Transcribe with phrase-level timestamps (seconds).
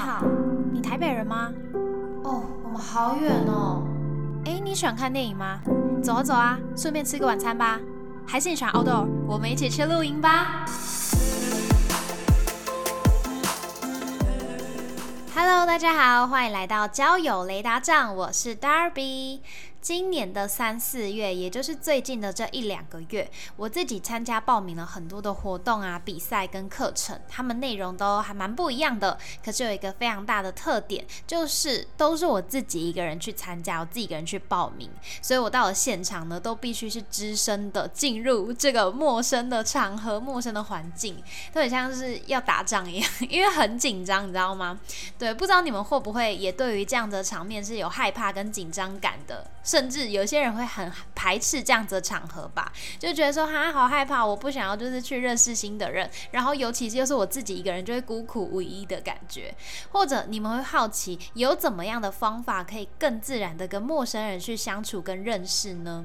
[0.00, 0.24] 好，
[0.72, 1.52] 你台北人吗？
[2.24, 3.82] 哦，我们好远哦。
[4.46, 5.60] 哎，你喜欢看电影吗？
[6.02, 7.78] 走啊走啊，顺便吃个晚餐吧。
[8.26, 9.06] 还是你喜欢 outdoor？
[9.26, 10.64] 我们一起去露营吧。
[15.34, 19.40] Hello，大家好，欢迎来到交友雷达站，我是 Darby。
[19.80, 29.18] 今年的三四月，也就是最近的这一两个月，我自己参加报名了很多的活动啊、比赛跟课程，他们内容都还蛮不一样的。
[29.42, 34.90] 可是有一个非常大的特点，就是都是我自己一个人去参加，我自己一个人去报名，
[35.22, 41.16] 所以我到了现场呢，都必须是只身的进入这个陌生的场合、陌生的环境，
[41.54, 44.78] 都很像是要打仗一样， 因为很紧张，你知道吗？
[45.18, 49.50] 对，不知道你们会不会也对于这样的场面是有害怕跟紧张感的？
[49.70, 59.54] 甚至有些人会很排斥这样子的场合吧，就觉得说哈好害怕，我不想要就是去认识新的人，然后尤其是又是我自己一个人，就会孤苦无依的感觉。
[59.92, 66.04] 或者你们会好奇，有怎么样的方法可以更自然的跟陌生人去相处跟认识呢？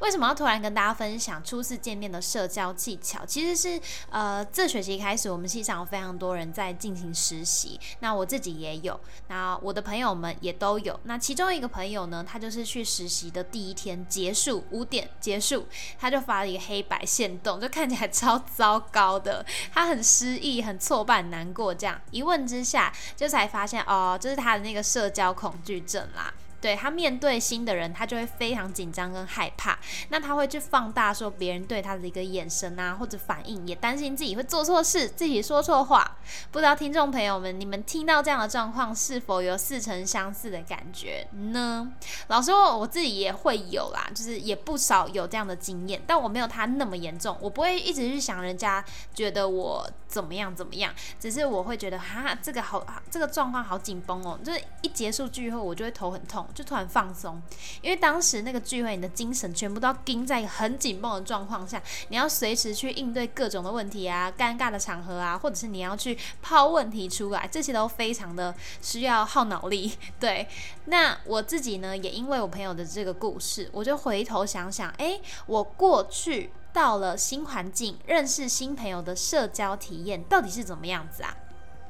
[0.00, 3.24] 为什么要突然跟大家分享初次见面的社交技巧？
[3.26, 8.98] 其实是呃，这学期开始，我们系上有非常多人在进行实习，那我自己也有，
[9.28, 10.98] 那我的朋友们也都有。
[11.04, 15.66] 那其中一个朋友呢，他就是去实习的第一天结束五点结束，
[15.98, 21.74] 他就发了一个黑白线动，就看起来超糟糕的，他很失意、很挫败、难过。
[21.74, 26.32] 这样一问之下，就才发现哦，这是他的那个社交恐惧症啦。
[26.62, 29.76] 对他面对新的人，他就会非常紧张跟害怕。
[30.10, 36.18] 那他会去放大说别人对他的一个眼神啊，或者反应，也担心自己会做错事，自己说错话。
[36.52, 41.92] 不知道听众朋友们，你们听到这样的状况，是否有似曾相似的感觉呢？
[42.28, 47.36] 老实说，我自己也会有啦，就是也不少有这样的经验，但我没有他那么严重。
[47.40, 56.46] 我不会一直去想人家觉得我怎么样怎么样，只是我会觉得哈，这个好，这个状况好紧绷哦，就是一结束聚会，我就会头很痛。
[56.54, 57.40] 就突然放松，
[57.80, 69.92] 因为当时那个聚会，你的精神全部都要盯在很紧绷的状况下，你要随时去应对各种的问题啊，尴尬的场合啊，或者是你要去抛问题出来，这些都非常的需要耗脑力。
[70.20, 70.46] 对，
[70.86, 81.36] 那我自己呢，也因为我朋友的这个故事，我就回头想想，哎，我过去到了新环境，认识新朋友的社交体验到底是怎么样子啊？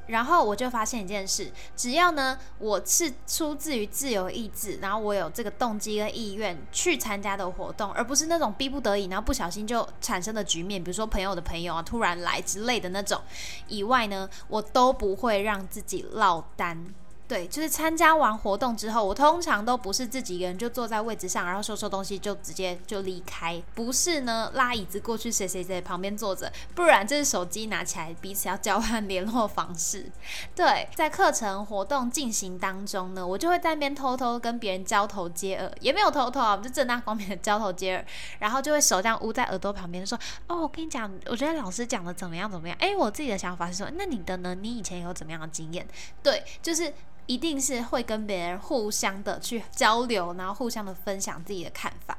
[0.07, 13.21] 然后我就发现一件事，只要呢我是出自于自由意志，然后我有这个动机跟意愿去参加的活动，而不是那种逼不得已，然后不小心就产生的局面，比如说朋友的朋友啊突然来之类的那种
[13.67, 16.93] 以外呢，我都不会让自己落单。
[17.25, 30.11] 对，就是参加完活动之后，我通常都不是自己一个人就坐在位置上，然后收收东西就直接就离开，不是呢拉椅子过去谁谁谁旁边坐着，不然就是手机拿起来彼此要交换联络方式。
[30.53, 38.05] 对，在课程活动进行当中呢，我就会在那边偷偷跟别人交头接耳，也没有偷偷啊，就正大光明的交头接耳，
[38.39, 44.53] 然后就会手这样捂在耳朵旁边说：“哦，我跟你讲，我觉得老师讲的怎么样怎么样。”哎，我自己的想法是说，那你的呢？
[44.53, 45.87] 你以前有怎么样的经验？
[46.21, 46.93] 对，就是。
[47.25, 52.17] 一定是会跟别人互相的去交流，然后互相的分享自己的看法。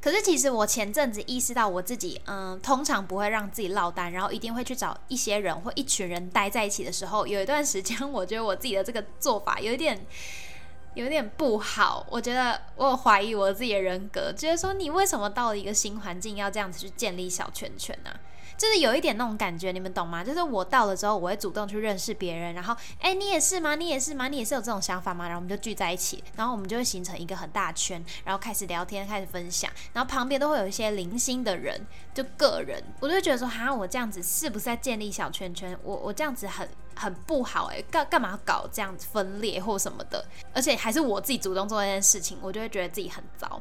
[0.00, 10.06] 可是其实我前阵子意识到我自己，嗯，通常不会让自己落单，然后一定会去找一些人或一群人待在一起的时候，有一段时间，我觉得我自己的这个做法有一点
[10.94, 12.06] 有点不好。
[12.08, 18.10] 我觉得我有怀疑我自己的人格，觉得说你为什么到了一个新环境要这样子去建立小圈圈呢？
[18.56, 20.24] 就是有一点那种感觉，你们懂吗？
[20.24, 23.74] 就是我到了之后，我会主动去认识别人，然后，哎，你也是吗？
[23.74, 24.28] 你也是吗？
[24.28, 25.26] 你也是有这种想法吗？
[25.26, 35.78] 然后我们就聚在一起，然后我们就会形成一个很大圈，然后开始聊天，开始分享，然后旁边都会有一些零星的人，就个人，我就会觉得说，哈，我这样子是不是在建立小圈圈？
[35.82, 40.24] 我我这样子很很不好诶，干干嘛搞这样子分裂或什么的？
[40.54, 43.60] 而且还是我自己主动做这件事情，我就会觉得自己很糟。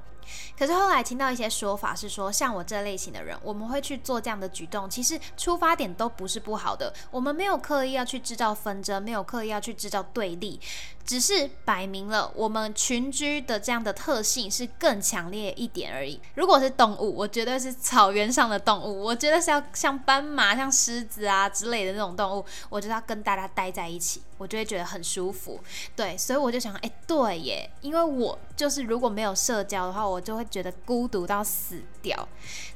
[0.57, 6.93] 可是后来听到一些说法是说，像我这类型的人，我们会去做这样的举动，其实出发点都不是不好的。
[7.11, 10.59] 我们没有刻意要去制造纷争，没有刻意要去制造对立，
[11.05, 16.19] 只是摆明了我们群居的这样的特性是更强烈一点而已。
[16.33, 24.23] 如果是动物，我绝对是草原上的动物，我觉得是要像斑马、像狮子啊之类的那种动物，我就要跟大家待在一起。
[24.37, 25.57] 我就会觉得很舒服，
[25.95, 32.27] 对，所以我就想，哎，对耶，因为我就是如果没有社交的话，我就会觉得孤独到死掉。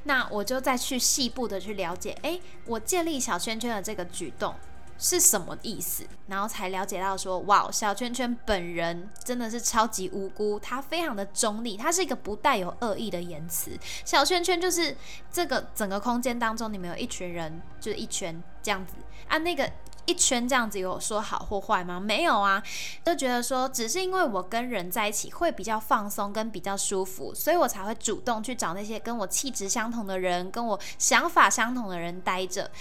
[0.03, 4.55] 那我就再去细部的去了解，哎，我建立小圈圈的这个举动
[4.99, 13.71] 是什么意思，然后才了解到说，哇，小圈圈本人真的是超级无辜，他非常的中立，他是一个不带有恶意的言辞。
[14.05, 14.95] 小圈圈就是
[15.31, 18.93] 这个整个空间当中，你们有一群人，就是一圈这样子
[19.27, 19.71] 啊，那个。
[20.05, 21.99] 一圈这样子有说好或坏吗？
[21.99, 22.63] 没有啊，
[23.05, 32.71] 就觉得说只是因为我跟人在一起会比较放松跟比较舒服，所以我才会主动去找那些跟我气质相同的人，跟我想法相同的人待着。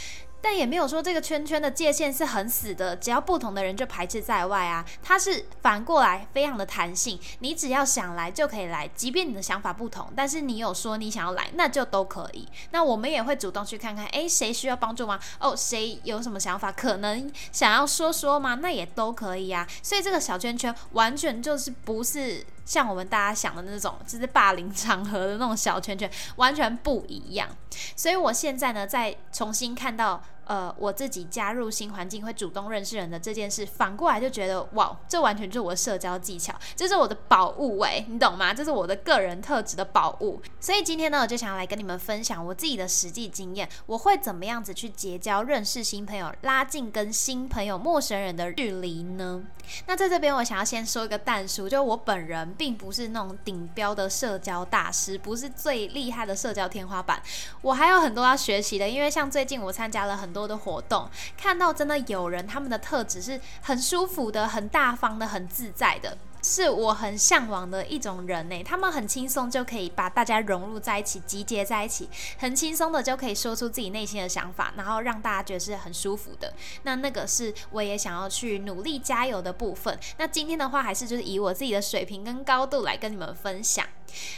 [0.41, 4.85] 但也没有说这个圈圈的界限是很死的，只要不同的人就排斥在外啊。
[5.03, 12.47] 它是反过来非常的弹性，你只要想来就可以来，即便你的想法不同，但是你有说你想要来，那就都可以。
[12.71, 15.19] 那我们也会主动去看看，诶，谁需要帮助吗？
[15.41, 18.55] 哦，谁有什么想法，可能想要说说吗？
[18.57, 19.67] 那也都可以啊。
[19.83, 22.47] 所以这个小圈圈完全就是不是。
[22.69, 27.49] 像我们大家想的那种，就是霸凌场合的那种小圈圈，完全不一样。
[27.97, 30.23] 所以我现在呢，再重新看到。
[30.49, 38.55] 呃，我自己加入新环境会主动认识人的这件事，反过来就觉得哇，这完全就是我的社交技巧，这是我的宝物哎，你懂吗？
[38.55, 40.41] 这是我的个人特质的宝物。
[40.59, 49.43] 所以今天呢，我就想要来跟你们分享我自己的实际经验，我会怎么样子去结交、认识新朋友，拉近跟新朋友、陌生人的距离呢？
[49.87, 57.23] 那在这边，我想要先说一个淡书，就我本人并不是那种顶标的社交大师，不是最厉害的社交天花板，
[57.61, 58.89] 我还有很多要学习的。
[58.89, 60.38] 因为像最近我参加了很多。
[60.39, 68.63] 多的活动，看到真的有人，他们的特质是很舒服的、很大方的、很自在的，是我很向往的一种人呢。
[68.63, 72.09] 他们很轻松就可以把大家融入在一起、集结在一起，
[72.39, 76.53] 很轻松的就可以说出自己内心的想法，然后让大家觉得是很舒服的。
[76.85, 79.99] 那那个是我也想要去努力加油的部分。
[80.19, 83.85] 那今天的话，还是就是以我自己的水平跟高度来跟你们分享。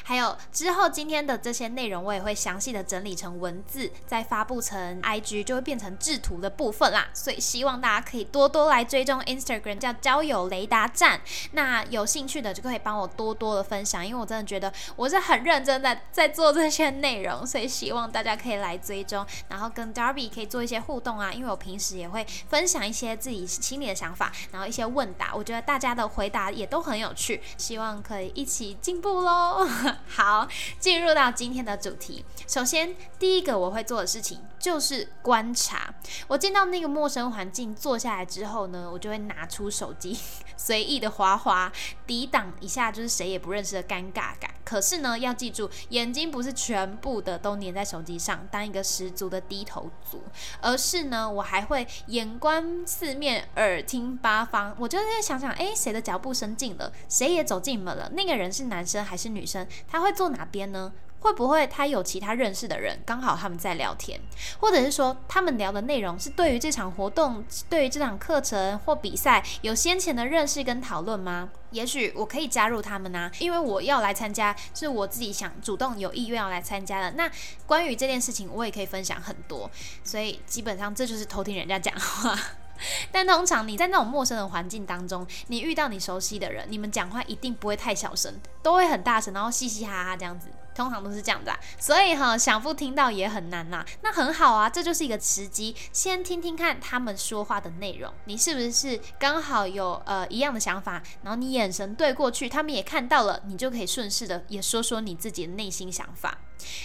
[0.02, 7.08] 还有之后今天的这些内容，我也会详细的整理成文字，再发布成 IG，就会变成制图的部分啦。
[7.12, 11.20] 所以希望大家可以多多来追踪 Instagram，叫交友雷达站。
[11.52, 21.32] 那有兴趣的就可以帮我多多的分享，因为我真的觉得我是很认真的在做这些内容，所以希望大家可以来追踪，然后跟 Darby 可以做一些互动啊。
[21.32, 29.59] 因为我平时也会分享一些自己心里的想法，然后一些问答，我觉得大家的回答也都很有趣，希望可以一起进步喽。
[30.08, 30.48] 好，
[30.78, 32.24] 进入到今天的主题。
[32.46, 35.94] 首先，第一个我会做的事情就是观察。
[36.28, 40.18] 我进到那个陌生环境坐下来之后呢，我就会拿出手机，
[40.62, 41.72] 随意的滑滑，
[42.06, 44.50] 抵挡一下就是谁也不认识的尴尬感。
[44.62, 50.22] 可是呢，要记住，眼睛不是全部的都粘在手机上，当一个十足的低头族，
[50.60, 54.76] 而是呢，我还会眼观四面，耳听八方。
[54.78, 58.10] 我就在想想，哎，谁的脚步声近了，谁也走进门了？
[58.10, 59.66] 那个人是男生还是女生？
[59.88, 60.92] 他会坐哪边呢？
[61.20, 64.20] 会不会他有其他认识的人，刚好他们在聊天，
[64.58, 71.50] 或者是说他们聊的内容是对于这场活动、对于这场课程或比赛有先前的认识跟讨论吗？
[71.70, 77.12] 也许我可以加入他们呢，因为我要来参加，是我自己想主动有意愿要来参加的。
[77.12, 77.30] 那
[77.64, 79.70] 关于这件事情，我也可以分享很多，
[80.02, 82.36] 所以基本上这就是偷听人家讲话。
[83.12, 91.58] 但通常你在那种陌生的环境当中，你遇到你熟悉的人，你们讲话一定不会太小声，都会很大声，然后嘻嘻哈哈这样子，通常都是这样子啊。
[91.78, 93.84] 所以哈，想不听到也很难呐。
[94.02, 106.38] 那很好啊，这就是一个时机，先听听看他们说话的内容，你是不是刚好有呃一样的想法，然后你眼神对过去，他们也看到了，你就可以顺势的也说说你自己的内心想法。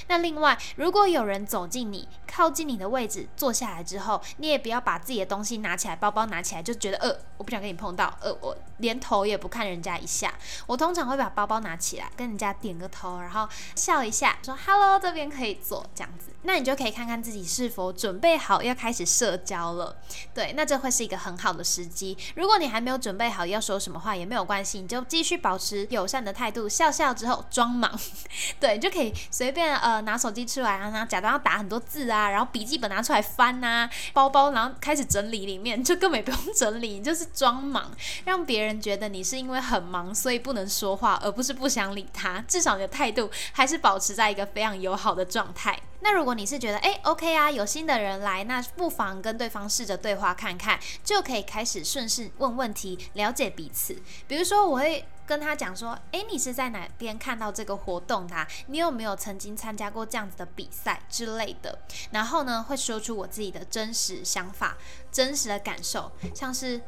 [0.08, 10.34] 那另外，如果有人走进你、靠近你的位置坐下来之后，你也不要把自己的东西拿起来，包包拿起来就觉得呃，我不想跟你碰到，呃，我连头也不看人家一下。
[10.68, 16.32] 我通常会把包包拿起来，跟人家点个头，然后笑一下，说 “hello”，这边可以坐，这样子。
[16.44, 19.98] 那你就可以看看自己是否准备好要开始社交了。
[20.34, 22.16] 对，那这会是一个很好的时机。
[22.36, 28.00] 如果你还没有准备好要说什么话，也没有关系，你就继续保持友善的态度，笑笑之后装忙。
[28.60, 29.65] 对，就可以随便。
[29.74, 37.92] 呃，拿手机出来啊，然后假装要打很多字啊，然后笔记本拿出来翻啊，包包然后开始整理里面，就根本不用整理，就是装忙，
[38.26, 42.44] 让别人觉得你是因为很忙所以不能说话，而不是不想理他。
[42.48, 45.80] 至少你的态度还是保持在一个非常友好的状态。
[46.06, 54.00] 那如果你是觉得哎，OK 啊，有新的人来，那不妨跟对方试着对话看看，就可以开始顺势问问题，了解彼此。
[54.28, 55.04] 比如说，我会。
[55.28, 58.46] 跟他讲说，诶，你是在哪边看到这个活动的？
[58.68, 61.80] 你有没有曾经参加过这样子的比赛之类的？
[62.12, 64.78] 然后呢，会说出我自己的真实想法、
[65.12, 66.80] 真实的感受，像是，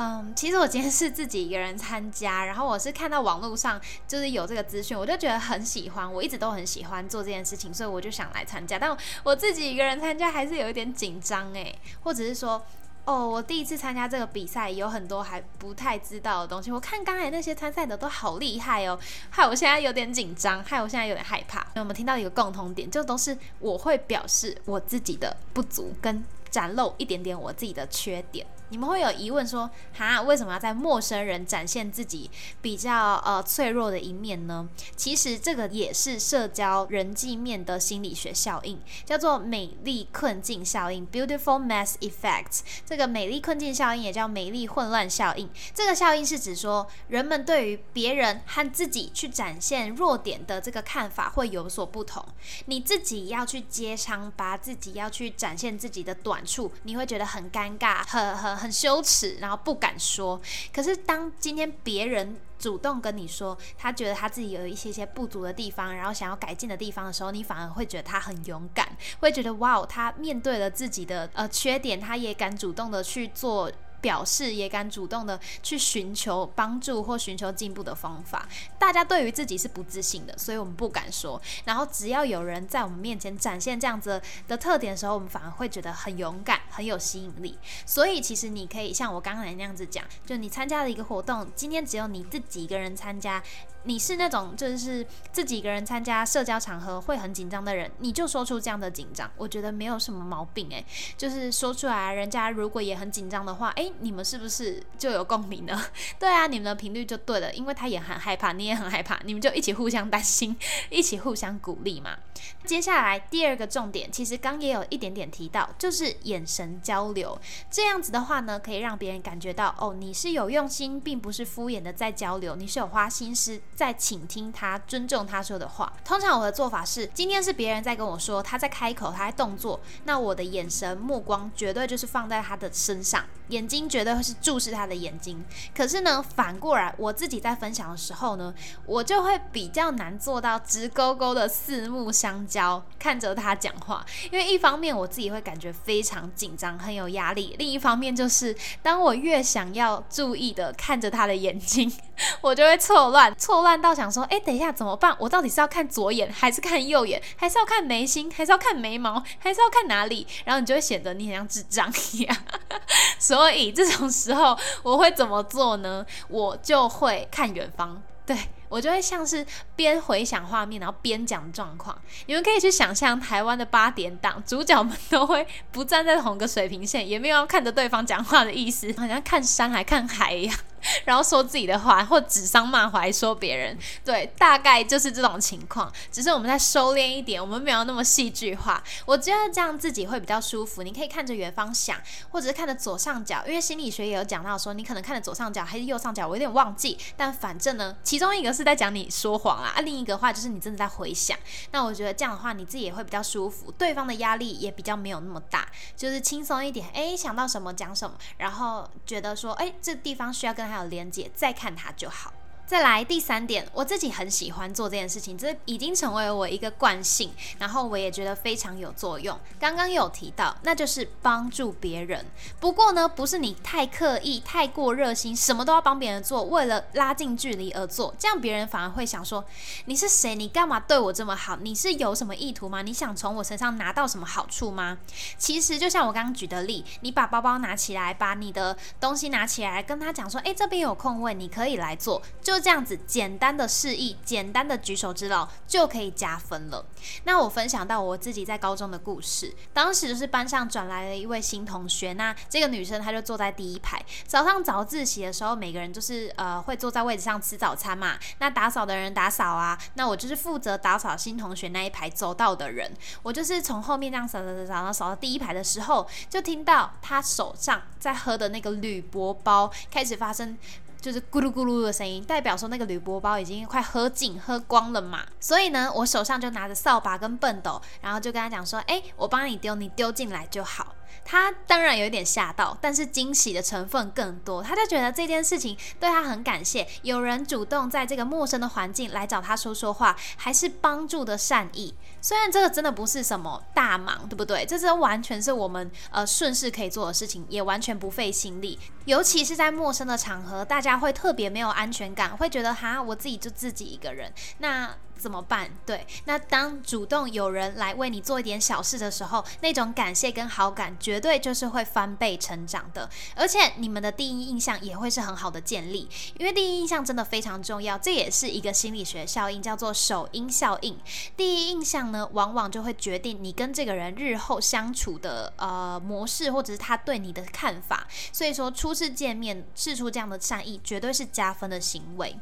[0.00, 8.78] 嗯，其实我今天是自己一个人参加，然后我是看到网络上就是有这个资讯，我就觉得很喜欢，我一直都很喜欢做这件事情，所以我就想来参加。
[8.78, 12.62] 但我自己一个人参加还是有一点紧张诶，或者是说。
[13.04, 16.70] 哦，我第一次参加这个比赛，有很多还不太知道的东西。
[16.70, 18.98] 我看刚才那些参赛的都好厉害哦，
[19.30, 21.66] 害我现在有点紧张，害我现在有点害怕。
[21.76, 28.46] 我们听到一个共同点，就都是我会表示我自己的不足，跟展露一点点我自己的缺点。
[28.70, 34.68] 你们会有疑问说，哈，为什么要在陌生人展现自己比较呃脆弱的一面呢？
[34.94, 42.60] 其实这个也是社交人际面的心理学效应，叫做美丽困境效应 （Beautiful Mass Effect）。
[42.84, 45.48] 这个美丽困境效应也叫美丽混乱效应。
[45.72, 52.22] 这个效应是指说，人们对于别人和自己去展现弱点的这个看法会有所不同。
[52.66, 58.57] 你自己要去揭伤疤，自己要去展现自己的短处，你会觉得很尴尬，很很。
[58.58, 60.40] 很羞耻，然后不敢说。
[60.74, 68.88] 可是当今天别人主动跟你说，他觉得他自己有一些些不足的地方，然后想要改进的地方的时候，你反而会觉得他很勇敢，
[69.20, 73.70] 会觉得哇，他面对了自己的呃缺点，他也敢主动的去做。
[74.00, 78.48] 表示也敢主动的去寻求帮助或寻求进步的方法。
[78.78, 81.40] 大家对于自己是不自信的，所以我们不敢说。
[81.64, 87.58] 然后只要有人在我们面前展现这样子的特点的时候，我们反而会觉得很勇敢，很有吸引力。
[87.84, 93.42] 所以其实你可以像我刚才那样子讲，就你参加了一个活动，今天只有你自己一个人参加。
[93.88, 100.84] 你是那种就是自己一个人参加社交场合会很紧张的人，你就说出这样的紧张，我觉得没有什么毛病诶，
[101.16, 105.82] 就是说出来，人家如果也很紧张的话，诶，你们是不是就有共鸣呢？
[106.20, 110.54] 对啊，你们的频率就对了，因为他也很害怕，你也很害怕，你们就一起互相担心，
[110.90, 112.18] 一起互相鼓励嘛。
[112.66, 117.40] 接下来第二个重点，其实刚也有一点点提到，就是眼神交流。
[117.70, 125.92] 这样子的话呢，可以让别人感觉到哦，你是有用心，并不是敷衍的在交流，你是有花心思在倾听他，尊重他说的话。
[126.04, 135.44] 通常我的做法是，今天是别人在跟我说，他在开口，他在动作，那我的眼神目光绝对就是放在他的身上，眼睛绝对会是注视他的眼睛。
[135.76, 138.52] 可是呢，反过来我自己在分享的时候呢，
[138.86, 142.38] 我就会比较难做到直勾勾的四目相。
[142.48, 151.92] 交看着他讲话，因为一方面我自己会感觉非常紧张，很有压力；另一方面就是当我越想要注意的看着他的眼睛，
[152.40, 155.14] 我就会错乱，错乱到想说：哎，等一下怎么办？
[155.18, 160.26] 我到底是要看左眼，还是看右眼，还是要看眉心，还是要看眉毛，还是要看哪里？
[160.44, 162.36] 然后你就会显得你很像智障一样。
[163.18, 166.04] 所所以这种时候我会怎么做呢？
[166.26, 168.36] 我就会看远方，对。
[168.68, 169.46] 我就会像是
[169.76, 172.00] 边回想画面，然后边讲状况。
[172.26, 180.56] 你们可以去想象台湾的八点档，主角们都会不站在同个水平线，也没有要看着对方讲话的意思，好像看山还看海一样。
[181.04, 185.92] 然后说自己的话，或指桑骂槐说别人，对，大概就是这种情况。
[186.12, 188.80] 只是我们再收敛一点，我们没有那么戏剧化。
[189.04, 190.84] 我觉得这样自己会比较舒服。
[190.84, 191.96] 你可以看着远方想，
[192.30, 196.96] 或者是看着左上角，因为心理学也有讲到说，你可能看着左上角还是右上角，我有点忘记。
[197.16, 201.36] 但反正呢，其中一个是在讲你说谎啊，啊，另一个话就是你真的在回想。
[201.72, 206.88] 那我觉得这样的话，你自己也会比较舒服，对方的压力也比较没有那么大，就是轻松一点。
[206.94, 210.68] 哎，想到什么讲什么，然后觉得说，哎，这地方需要跟。
[210.68, 212.30] 他有连接，再看他就好。
[212.68, 219.40] 再来第三点，我自己很喜欢做这件事情，这已经成为我一个惯性，然后我也觉得非常有作用。
[219.58, 222.26] 刚刚有提到，那就是帮助别人。
[222.60, 229.42] 不过呢，不是你太刻意、太过热心，什么都要帮别人做，为了拉近距离而做，这样别人反而会想说：
[229.86, 230.34] 你是谁？
[230.34, 231.56] 你干嘛对我这么好？
[231.56, 232.82] 你是有什么意图吗？
[232.82, 234.98] 你想从我身上拿到什么好处吗？
[235.38, 242.20] 其实就像我刚刚举的例，你把包包拿起来，把你的东西拿起来，跟他讲说：诶，这边有空位，你可以来做。
[242.42, 246.84] 就这样子简单的示意，简单的举手之劳就可以加分了。
[247.24, 254.00] 那我分享到我自己在高中的故事，当时就是班上转来了一位新同学，那这个女生她就坐在第一排。
[254.26, 258.18] 早上早自习的时候，每个人就是呃会坐在位置上吃早餐嘛。
[258.38, 262.92] 那打扫的人打扫啊，那我就是负责打扫新同学那一排走道的人。
[263.22, 270.58] 我就是从后面这样扫扫扫扫，扫到第一排的时候，就听到她手上在喝的那个铝箔包开始发生。
[271.00, 275.24] 就是咕噜咕噜的声音，代表说那个铝箔包已经快喝尽、喝光了嘛。
[275.40, 284.62] 所以呢，我手上就拿着扫把跟笨斗，然后就跟他讲说：“哎，我帮你丢，你丢进来就好。”他当然有点吓到，但是惊喜的成分更多。
[284.62, 291.94] 他就觉得这件事情对他很感谢，有人主动在这个陌生的环境来找他说说话，还是帮助的善意。
[292.20, 294.66] 虽然这个真的不是什么大忙，对不对？
[294.66, 298.78] 这是完全是我们呃顺势可以做的事情，也完全不费心力。
[299.04, 304.32] 尤其是在陌生的场合，大家会特别没有安全感，会觉得哈，我自己就自己一个人。
[304.58, 305.70] 那怎么办？
[305.84, 316.08] 对，那当主动有人来为你做一点小事的时候，那种感谢跟好感绝对就是会翻倍成长的，而且你们的第一印象也会是很好的建立，
[316.38, 320.98] 因为第一印象真的非常重要，这也是一个心理学效应，叫做首因效应。
[321.36, 328.06] 第一印象呢，往往就会决定你跟这个人日后相处的呃模式，或者是他对你的看法。
[328.32, 332.38] 所以说，初次见面试出这样的善意，绝对是加分的行为。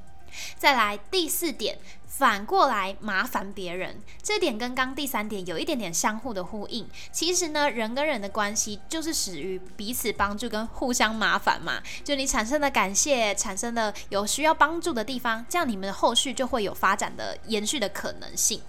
[0.59, 1.79] 再来第四点。
[2.19, 6.89] 反过来麻烦别人，这点跟刚第三点有一点点相互的呼应。
[7.13, 11.83] 其实呢，人跟人的关系就是始于彼此帮助跟互相麻烦嘛。
[12.03, 18.63] 就你产生的感谢，产生的有需要帮助的地方，这样你们的后续就会有发展的延续的可能性。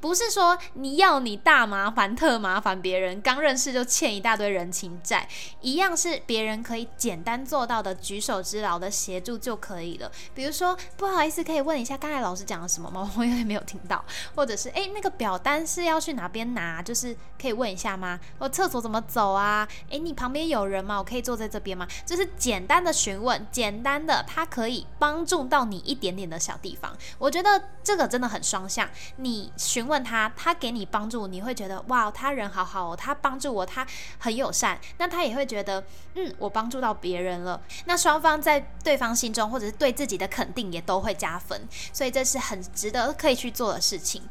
[0.00, 5.26] 不是说你要你大麻烦特麻烦别人，刚认识就欠一大堆人情债，
[5.60, 10.12] 一样是别人可以简单做到的举手之劳的协助就可以了。
[10.34, 12.91] 比如说，不好意思，可以问一下刚才老师讲了什么？
[13.00, 16.82] 我有点没有听到， 或者是哎，那个表单是要去哪边拿？
[16.82, 18.18] 就是可以问一下吗？
[18.38, 19.66] 我厕所怎么走啊？
[19.90, 20.98] 哎，你旁边有人吗？
[20.98, 21.86] 我可以坐在这边吗？
[22.04, 26.96] 就是简单的询问，简单的，它可以帮助到你一点点的小地方。
[27.18, 28.88] 我觉得这个真的很双向。
[29.16, 33.86] 你询问他，他给你帮助，你会觉得哇，他人好好哦，他帮助我，他
[34.18, 34.78] 很友善。
[34.98, 35.84] 那他也会觉得，
[36.14, 37.60] 嗯，我帮助到别人了。
[37.86, 41.60] 那双方在对方心中，或者是对自己的肯定，也都会加分。
[41.92, 43.12] 所以这是很值得。
[43.22, 44.22] 可以去做的事情。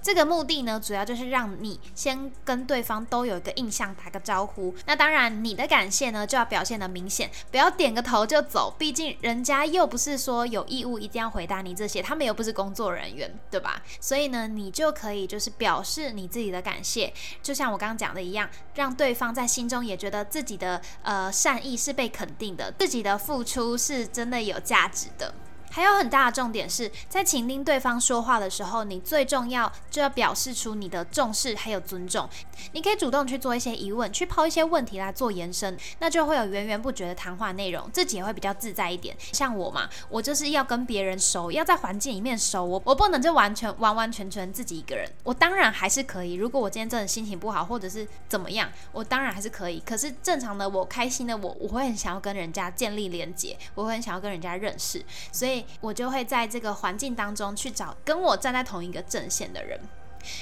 [0.00, 4.74] 这个目的呢，主要就是让你先跟对方都有一个印象，打个招呼。
[4.86, 8.74] 那当然，你的感谢呢就要表现的明显，不要点个头就走。
[8.78, 13.82] 毕竟人家又不是说有义务一定要回答你这些，他们又不是工作人员，对吧？
[14.00, 25.34] 所以呢，你就可以就是表示你自己的感谢，就像我刚刚讲的一样，让对方在心中也觉得自己的呃善意是被肯定的，自己的付出是真的有价值的。
[25.70, 32.28] 还有很大的重点是在倾听对方说话的时候，你最重要就要表示出你的重视还有尊重。
[32.72, 39.16] 你可以主动去做一些疑问，去抛一些问题来做延伸，那就会有源源不绝的谈话内容，自己也会比较自在一点。
[39.32, 45.08] 像我嘛，我就是要跟别人熟，要在环境里面熟，我我不能就完全完完全全自己一个人。
[45.22, 49.80] 我当然还是可以，如果我今天真的心情不好，或者是怎么样，我当然还是可以。
[49.86, 55.59] 可是正常的我，开心的我，我会很想要跟人家建立连接，我会很想要跟人家认识，所以。
[55.80, 59.80] 我就会在这个环境当中去找跟我站在同一个阵线的人。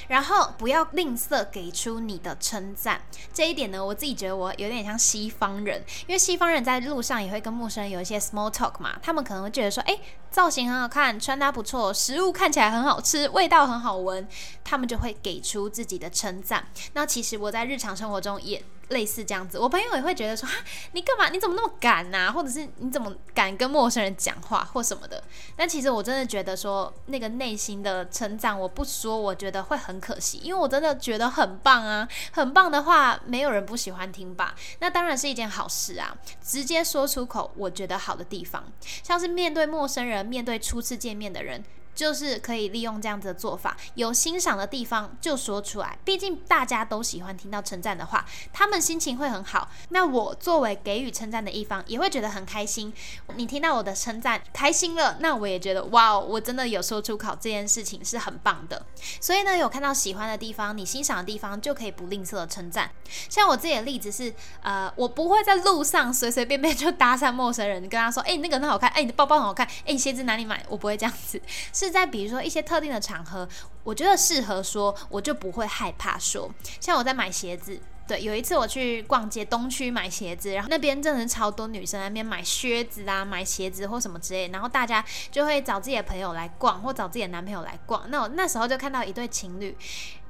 [0.08, 3.00] 然后不要吝啬给出你的称赞，
[3.32, 9.96] 这一点呢，我自己觉得我有点像西方人，因为西方人在路上也会跟陌生人有一些 small talk 嘛，他们可能会觉得说，哎，
[10.30, 14.26] 造型很好看，穿搭不错，食物看起来很好吃，味道很好闻，
[14.64, 16.66] 他们就会给出自己的称赞。
[16.94, 20.54] 那其实我在日常生活中也类似这样子，我朋友也会觉得说，哈，
[20.92, 21.28] 你干嘛？
[21.28, 22.32] 你怎么那么敢呐？
[22.32, 25.22] 或者是你怎么敢跟陌生人讲话或什么的？
[25.54, 29.58] 但其实我真的觉得说，那个内心的成长，我不说，我觉得。
[29.68, 34.54] 会很可惜，因为我真的觉得很棒啊，很棒的话，没有人不喜欢听吧？
[34.78, 38.64] 那当然是一件好事啊，直接说出口，我觉得好的地方，
[39.02, 41.62] 像是面对陌生人，面对初次见面的人。
[41.98, 45.98] 就是可以利用这样子的做法，有欣赏的地方就说出来。
[46.04, 49.68] 毕竟大家都喜欢听到称赞的话，他们心情会很好。
[49.88, 52.94] 那我作为给予称赞的一方，也会觉得很开心。
[53.34, 58.86] 你听到我的称赞，开心了，那我也觉得哇，我真的有说出口，这件事情是很棒的。
[59.20, 62.88] 所以呢，有看到喜欢的地方，你欣赏的地方，就可以不吝啬的称赞。
[63.28, 64.32] 像我自己的例子是，
[64.62, 70.64] 呃，我不会在路上随随便便就搭讪陌生人，跟他说，哎，那个很好看，哎，你的包包很好看，哎，你鞋子哪里买？
[70.68, 71.87] 我不会这样子，是。
[71.90, 73.48] 在比如说一些特定的场合，
[73.84, 76.50] 我觉得适合说，我就不会害怕说。
[76.80, 88.10] 像我在买鞋子，对，有一次我去逛街东区买鞋子，然后那边真的是超多女生那边买靴子啊、买鞋子或什么之类，然后大家就会找自己的朋友来逛，或找自己的男朋友来逛。
[88.10, 89.76] 那我那时候就看到一对情侣。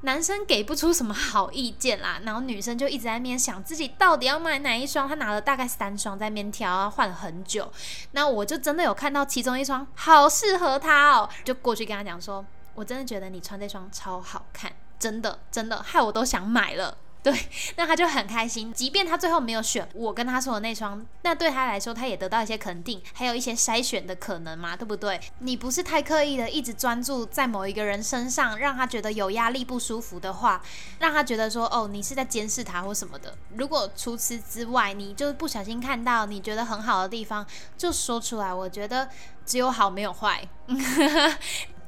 [0.03, 7.71] 男生给不出什么好意见啦，然后女生就一直在那边想自己到底要买哪一双，她拿了大概三双在那边挑，换了很久。
[8.13, 16.97] 那我就真的有看到其中一双好适合她哦，就过去跟她讲说，我真的觉得你穿这双超好看，真的真的，害我都想买了。
[17.31, 17.39] 对，
[17.77, 18.73] 那他就很开心。
[18.73, 25.21] 即便他最后没有选我跟他说的那双，那对他来说，他也得到一些肯定，还有一些筛选的可能嘛，对不对？
[25.41, 30.63] 你不是太刻意的一直专注在某一个人身上，让他觉得有压力、不舒服的话，
[31.01, 33.37] 让他觉得说哦，你是在监视他或什么的。
[33.57, 38.53] 如果除此之外，你就不小心看到你觉得很好的地方，就说出来。
[38.53, 39.09] 我觉得
[39.45, 40.49] 只有好没有坏。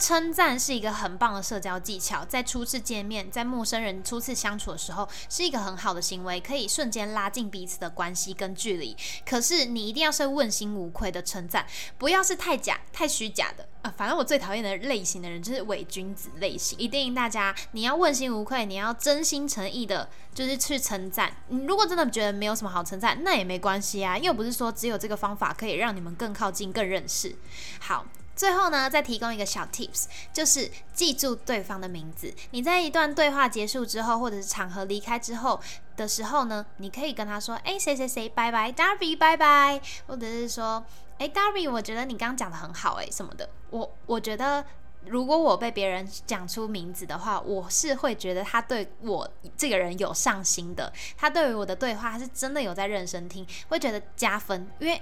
[0.01, 8.97] 称赞是一个很棒的社交技巧，在初次见面、在陌生人初次相处的时候，是一个很好的行为，可以瞬间拉近彼此的关系跟距离。
[9.29, 11.67] 可是你一定要是问心无愧的称赞，
[11.99, 13.95] 不要是太假、太虚假的啊！
[13.95, 16.79] 反正我最讨厌的类型的人就是伪君子类型。
[16.79, 21.31] 一定大家你要问心无愧，你要真心诚意的，就是去称赞。
[21.49, 27.37] 你如果真的觉得没有什么好称赞，那也没关系啊，又不是说只有这个方法可以让你们更靠近、更认识。
[27.79, 28.07] 好。
[28.41, 32.33] 最后呢，再提供一个小 tips，就是记住对方的名字。
[32.53, 35.61] 你在一段对话结束之后，或者是场合离开之后
[35.95, 40.83] 的时候呢，你可以跟他说：“哎，谁谁谁，拜拜，Darby，拜拜。”或者是说
[41.21, 44.65] ：“哎，Darby，我觉得你刚刚讲的很好，哎，什么的。”我我觉得，
[45.05, 54.99] 如果我被别人讲出名字的话，我是会觉得他对我这个人有上心的，他对于我的对话他是真的有在认真听，会觉得加分，因为。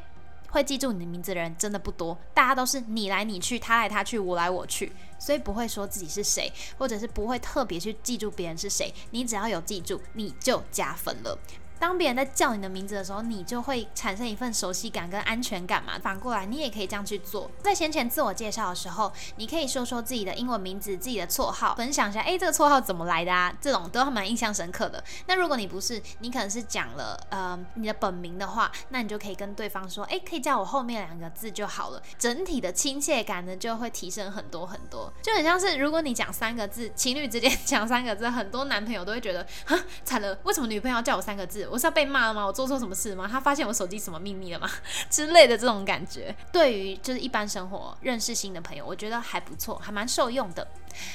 [0.50, 8.92] 会记住你的名字的人真的不多，大家都是你来你去，他来他去，我来我去，所以不会说自己是谁，或者是不会特别去记住别人是谁。
[9.10, 11.38] 你只要有记住，你就加分了。
[11.78, 15.98] 当别人在叫你的名字的时候，你就会产生一份熟悉感跟安全感嘛。
[15.98, 17.50] 反过来，你也可以这样去做。
[17.62, 23.52] 在先前自我介绍的时候，你可以说说自己的英文名字、自己的绰号，分享一下，哎，这个绰号怎么来的啊？
[23.60, 25.02] 这种都还蛮印象深刻的。
[25.26, 32.02] 那如果你不是，你可能是讲了呃你的本名的话，那你就可以跟对方说，哎，可以叫我后面两个字就好了。
[32.18, 35.12] 整体的亲切感呢，就会提升很多很多。
[35.22, 41.67] 就很像是如果你讲三个字，情侣之间 讲三个字，很多男朋友都会觉得，哈，惨了，为什么女朋友要叫我三个字？
[41.70, 42.44] 我是要被骂了吗？
[42.44, 43.28] 我做错什么事吗？
[43.30, 44.70] 他发现我手机什么秘密了吗？
[45.10, 50.66] 之类的这种感觉，对于就是一般生活认识新的朋友，我觉得还不错，还蛮受用的。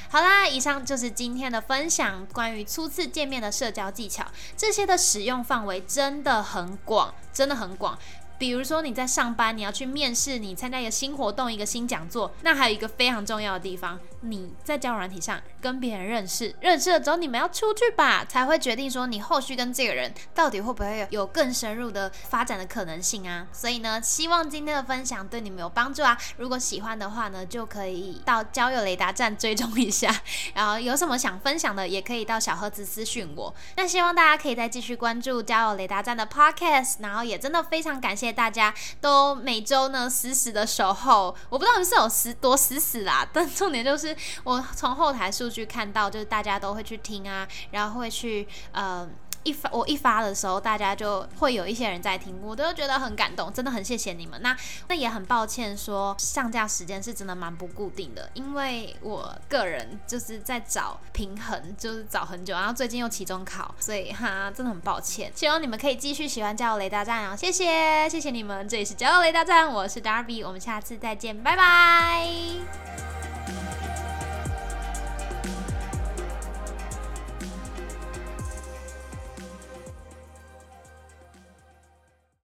[0.10, 7.98] 好啦，以上就是今天的分享，关于初次见面的社交技巧，这些的使用范围真的很广，真的很广。
[8.40, 23.48] 比如说你在上班，你要去面试，你参加一个新活动、一个新讲座，那还有一个非常重要的地方，你在交友软体上跟别人认识，认识了之后你们要出去吧，才会决定说你后续跟这个人到底会不会有更深入的发展的可能性啊。
[23.52, 26.18] 所以呢，希望今天的分享对你们有帮助啊。
[26.38, 30.14] 如果喜欢的话呢，就可以到交友雷达站追踪一下，
[30.54, 33.54] 然后有什么想分享的，也可以到小盒子私讯我。
[33.76, 38.32] 那希望大家可以再继续关注交友雷达站的 podcast，然后也真的非常感谢。
[38.32, 44.13] 大家都每周呢死死的守候，我不知道你是有死多死死啦，但重点就是
[44.44, 49.10] 我从后台数据看到，就是大家都会去听啊，然后会去呃。
[49.46, 54.42] 一发我一发的时候，大家就会有一些人在听，我都觉得很感动，真的很谢谢你们。
[54.42, 54.56] 那
[54.88, 65.30] 那也很抱歉说上架时间是真的蛮不固定的，因为我个人就是在找平衡，就是找很久，然后最近又期中考，所以哈真的很抱歉。
[65.36, 72.30] 希望你们可以继续喜欢加油雷达站啊，谢谢谢谢你们，这里是加油雷达站，我是 Darby，我们下次再见，拜拜。